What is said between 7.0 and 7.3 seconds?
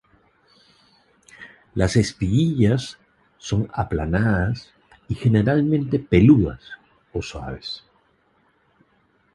o